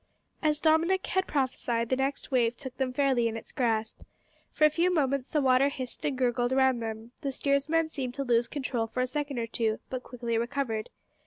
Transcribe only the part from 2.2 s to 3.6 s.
wave took them fairly in its